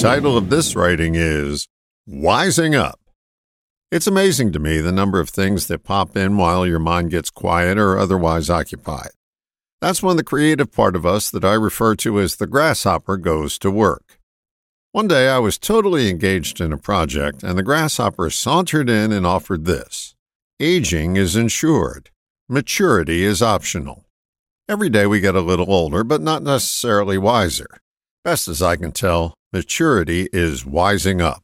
title 0.00 0.34
of 0.34 0.48
this 0.48 0.74
writing 0.74 1.14
is 1.14 1.68
Wising 2.08 2.74
Up. 2.74 2.98
It's 3.92 4.06
amazing 4.06 4.50
to 4.52 4.58
me 4.58 4.80
the 4.80 4.92
number 4.92 5.20
of 5.20 5.28
things 5.28 5.66
that 5.66 5.84
pop 5.84 6.16
in 6.16 6.38
while 6.38 6.66
your 6.66 6.78
mind 6.78 7.10
gets 7.10 7.28
quiet 7.28 7.76
or 7.76 7.98
otherwise 7.98 8.48
occupied. 8.48 9.10
That's 9.82 10.02
when 10.02 10.16
the 10.16 10.24
creative 10.24 10.72
part 10.72 10.96
of 10.96 11.04
us 11.04 11.28
that 11.30 11.44
I 11.44 11.52
refer 11.52 11.96
to 11.96 12.18
as 12.18 12.36
the 12.36 12.46
grasshopper 12.46 13.18
goes 13.18 13.58
to 13.58 13.70
work. 13.70 14.18
One 14.92 15.06
day 15.06 15.28
I 15.28 15.38
was 15.38 15.58
totally 15.58 16.08
engaged 16.08 16.62
in 16.62 16.72
a 16.72 16.78
project, 16.78 17.42
and 17.42 17.58
the 17.58 17.62
grasshopper 17.62 18.30
sauntered 18.30 18.88
in 18.88 19.12
and 19.12 19.26
offered 19.26 19.66
this 19.66 20.14
Aging 20.58 21.16
is 21.16 21.36
insured, 21.36 22.08
maturity 22.48 23.22
is 23.22 23.42
optional. 23.42 24.06
Every 24.66 24.88
day 24.88 25.06
we 25.06 25.20
get 25.20 25.34
a 25.34 25.42
little 25.42 25.70
older, 25.70 26.04
but 26.04 26.22
not 26.22 26.42
necessarily 26.42 27.18
wiser. 27.18 27.68
Best 28.24 28.48
as 28.48 28.62
I 28.62 28.76
can 28.76 28.92
tell, 28.92 29.34
maturity 29.52 30.28
is 30.32 30.64
wising 30.64 31.20
up. 31.20 31.42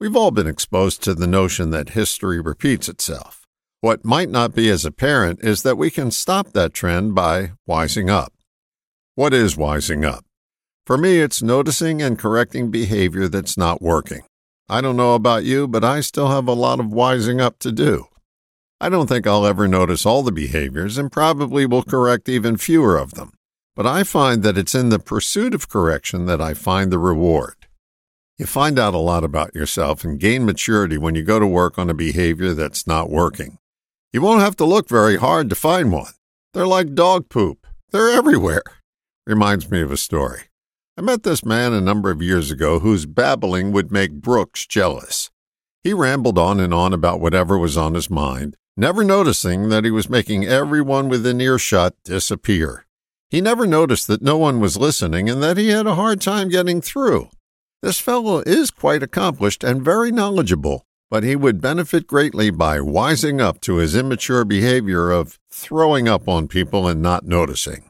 We've 0.00 0.16
all 0.16 0.32
been 0.32 0.48
exposed 0.48 1.02
to 1.04 1.14
the 1.14 1.26
notion 1.26 1.70
that 1.70 1.90
history 1.90 2.40
repeats 2.40 2.88
itself. 2.88 3.46
What 3.80 4.04
might 4.04 4.28
not 4.28 4.54
be 4.54 4.68
as 4.70 4.84
apparent 4.84 5.42
is 5.42 5.62
that 5.62 5.78
we 5.78 5.90
can 5.90 6.10
stop 6.10 6.52
that 6.52 6.74
trend 6.74 7.14
by 7.14 7.52
wising 7.68 8.10
up. 8.10 8.32
What 9.14 9.32
is 9.32 9.56
wising 9.56 10.04
up? 10.04 10.24
For 10.86 10.98
me, 10.98 11.20
it's 11.20 11.42
noticing 11.42 12.02
and 12.02 12.18
correcting 12.18 12.70
behavior 12.70 13.28
that's 13.28 13.56
not 13.56 13.80
working. 13.80 14.22
I 14.68 14.80
don't 14.80 14.96
know 14.96 15.14
about 15.14 15.44
you, 15.44 15.68
but 15.68 15.84
I 15.84 16.00
still 16.00 16.28
have 16.28 16.48
a 16.48 16.52
lot 16.52 16.80
of 16.80 16.86
wising 16.86 17.40
up 17.40 17.58
to 17.60 17.70
do. 17.70 18.06
I 18.80 18.88
don't 18.88 19.06
think 19.06 19.26
I'll 19.26 19.46
ever 19.46 19.68
notice 19.68 20.04
all 20.04 20.24
the 20.24 20.32
behaviors 20.32 20.98
and 20.98 21.12
probably 21.12 21.66
will 21.66 21.84
correct 21.84 22.28
even 22.28 22.56
fewer 22.56 22.96
of 22.96 23.14
them. 23.14 23.32
But 23.74 23.86
I 23.86 24.04
find 24.04 24.42
that 24.42 24.58
it's 24.58 24.74
in 24.74 24.90
the 24.90 24.98
pursuit 24.98 25.54
of 25.54 25.68
correction 25.68 26.26
that 26.26 26.40
I 26.40 26.52
find 26.52 26.92
the 26.92 26.98
reward. 26.98 27.56
You 28.38 28.46
find 28.46 28.78
out 28.78 28.92
a 28.92 28.98
lot 28.98 29.24
about 29.24 29.54
yourself 29.54 30.04
and 30.04 30.18
gain 30.18 30.44
maturity 30.44 30.98
when 30.98 31.14
you 31.14 31.22
go 31.22 31.38
to 31.38 31.46
work 31.46 31.78
on 31.78 31.88
a 31.88 31.94
behavior 31.94 32.54
that's 32.54 32.86
not 32.86 33.08
working. 33.08 33.58
You 34.12 34.20
won't 34.20 34.42
have 34.42 34.56
to 34.56 34.64
look 34.64 34.88
very 34.88 35.16
hard 35.16 35.48
to 35.48 35.54
find 35.54 35.90
one. 35.90 36.12
They're 36.52 36.66
like 36.66 36.94
dog 36.94 37.30
poop, 37.30 37.66
they're 37.92 38.10
everywhere. 38.10 38.62
Reminds 39.26 39.70
me 39.70 39.80
of 39.80 39.92
a 39.92 39.96
story. 39.96 40.42
I 40.98 41.00
met 41.00 41.22
this 41.22 41.44
man 41.44 41.72
a 41.72 41.80
number 41.80 42.10
of 42.10 42.20
years 42.20 42.50
ago 42.50 42.80
whose 42.80 43.06
babbling 43.06 43.72
would 43.72 43.90
make 43.90 44.12
Brooks 44.12 44.66
jealous. 44.66 45.30
He 45.82 45.94
rambled 45.94 46.38
on 46.38 46.60
and 46.60 46.74
on 46.74 46.92
about 46.92 47.20
whatever 47.20 47.56
was 47.56 47.76
on 47.76 47.94
his 47.94 48.10
mind, 48.10 48.56
never 48.76 49.02
noticing 49.02 49.70
that 49.70 49.84
he 49.84 49.90
was 49.90 50.10
making 50.10 50.44
everyone 50.44 51.08
within 51.08 51.40
earshot 51.40 51.94
disappear. 52.04 52.86
He 53.32 53.40
never 53.40 53.66
noticed 53.66 54.08
that 54.08 54.20
no 54.20 54.36
one 54.36 54.60
was 54.60 54.76
listening 54.76 55.30
and 55.30 55.42
that 55.42 55.56
he 55.56 55.68
had 55.68 55.86
a 55.86 55.94
hard 55.94 56.20
time 56.20 56.50
getting 56.50 56.82
through. 56.82 57.30
This 57.80 57.98
fellow 57.98 58.42
is 58.44 58.70
quite 58.70 59.02
accomplished 59.02 59.64
and 59.64 59.82
very 59.82 60.12
knowledgeable, 60.12 60.84
but 61.10 61.24
he 61.24 61.34
would 61.34 61.58
benefit 61.58 62.06
greatly 62.06 62.50
by 62.50 62.76
wising 62.76 63.40
up 63.40 63.58
to 63.62 63.76
his 63.76 63.96
immature 63.96 64.44
behavior 64.44 65.10
of 65.10 65.38
throwing 65.50 66.08
up 66.08 66.28
on 66.28 66.46
people 66.46 66.86
and 66.86 67.00
not 67.00 67.24
noticing. 67.24 67.88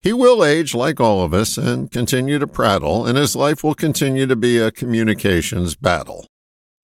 He 0.00 0.14
will 0.14 0.42
age 0.42 0.74
like 0.74 1.00
all 1.00 1.22
of 1.22 1.34
us 1.34 1.58
and 1.58 1.90
continue 1.90 2.38
to 2.38 2.46
prattle, 2.46 3.04
and 3.04 3.18
his 3.18 3.36
life 3.36 3.62
will 3.62 3.74
continue 3.74 4.26
to 4.26 4.36
be 4.36 4.56
a 4.56 4.70
communications 4.70 5.76
battle. 5.76 6.26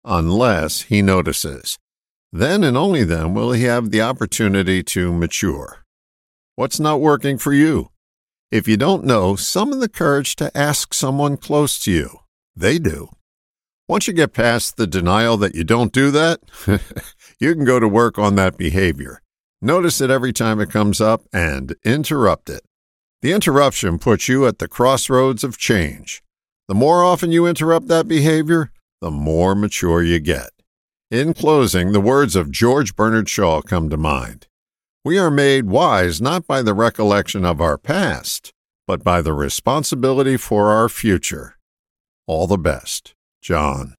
Unless 0.03 0.81
he 0.81 1.01
notices. 1.01 1.79
Then 2.33 2.65
and 2.65 2.75
only 2.75 3.05
then 3.05 3.33
will 3.33 3.53
he 3.53 3.63
have 3.63 3.91
the 3.91 4.01
opportunity 4.01 4.83
to 4.83 5.13
mature. 5.13 5.85
What's 6.55 6.81
not 6.81 6.99
working 6.99 7.37
for 7.37 7.53
you? 7.53 7.91
If 8.53 8.67
you 8.67 8.77
don't 8.77 9.03
know, 9.03 9.35
summon 9.35 9.79
the 9.79 9.89
courage 9.89 10.35
to 10.35 10.55
ask 10.55 10.93
someone 10.93 11.37
close 11.37 11.79
to 11.79 11.91
you. 11.91 12.19
They 12.55 12.77
do. 12.77 13.09
Once 13.87 14.07
you 14.07 14.13
get 14.13 14.31
past 14.31 14.77
the 14.77 14.85
denial 14.85 15.37
that 15.37 15.55
you 15.55 15.63
don't 15.63 15.91
do 15.91 16.11
that, 16.11 16.39
you 17.39 17.55
can 17.55 17.65
go 17.65 17.79
to 17.79 17.87
work 17.87 18.19
on 18.19 18.35
that 18.35 18.55
behavior. 18.55 19.23
Notice 19.59 19.99
it 20.01 20.11
every 20.11 20.31
time 20.31 20.59
it 20.59 20.69
comes 20.69 21.01
up 21.01 21.23
and 21.33 21.73
interrupt 21.83 22.47
it. 22.47 22.61
The 23.23 23.33
interruption 23.33 23.97
puts 23.97 24.29
you 24.29 24.45
at 24.45 24.59
the 24.59 24.67
crossroads 24.67 25.43
of 25.43 25.57
change. 25.57 26.21
The 26.67 26.75
more 26.75 27.03
often 27.03 27.31
you 27.31 27.47
interrupt 27.47 27.87
that 27.87 28.07
behavior, 28.07 28.71
the 29.01 29.09
more 29.09 29.55
mature 29.55 30.03
you 30.03 30.19
get. 30.19 30.51
In 31.09 31.33
closing, 31.33 31.91
the 31.91 31.99
words 31.99 32.35
of 32.35 32.51
George 32.51 32.95
Bernard 32.95 33.27
Shaw 33.29 33.63
come 33.63 33.89
to 33.89 33.97
mind. 33.97 34.45
We 35.05 35.17
are 35.17 35.29
made 35.29 35.65
wise 35.65 36.21
not 36.21 36.47
by 36.47 36.61
the 36.61 36.73
recollection 36.73 37.43
of 37.43 37.59
our 37.59 37.77
past, 37.77 38.53
but 38.87 39.03
by 39.03 39.21
the 39.21 39.33
responsibility 39.33 40.37
for 40.37 40.69
our 40.69 40.87
future. 40.87 41.57
All 42.25 42.47
the 42.47 42.57
best, 42.57 43.13
John. 43.41 43.95